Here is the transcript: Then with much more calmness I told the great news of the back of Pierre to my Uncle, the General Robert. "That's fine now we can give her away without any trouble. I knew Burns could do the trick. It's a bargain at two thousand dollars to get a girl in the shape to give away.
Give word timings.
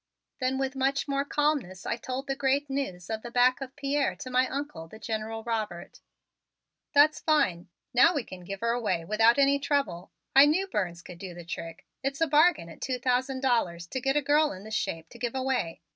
Then 0.39 0.57
with 0.57 0.75
much 0.75 1.07
more 1.07 1.23
calmness 1.23 1.85
I 1.85 1.95
told 1.95 2.25
the 2.25 2.35
great 2.35 2.71
news 2.71 3.07
of 3.07 3.21
the 3.21 3.29
back 3.29 3.61
of 3.61 3.75
Pierre 3.75 4.15
to 4.15 4.31
my 4.31 4.47
Uncle, 4.47 4.87
the 4.87 4.97
General 4.97 5.43
Robert. 5.43 5.99
"That's 6.91 7.19
fine 7.19 7.69
now 7.93 8.15
we 8.15 8.23
can 8.23 8.43
give 8.43 8.61
her 8.61 8.71
away 8.71 9.05
without 9.05 9.37
any 9.37 9.59
trouble. 9.59 10.11
I 10.35 10.47
knew 10.47 10.65
Burns 10.65 11.03
could 11.03 11.19
do 11.19 11.35
the 11.35 11.45
trick. 11.45 11.85
It's 12.01 12.19
a 12.19 12.25
bargain 12.25 12.67
at 12.67 12.81
two 12.81 12.97
thousand 12.97 13.41
dollars 13.41 13.85
to 13.89 14.01
get 14.01 14.17
a 14.17 14.23
girl 14.23 14.51
in 14.53 14.63
the 14.63 14.71
shape 14.71 15.07
to 15.09 15.19
give 15.19 15.35
away. 15.35 15.81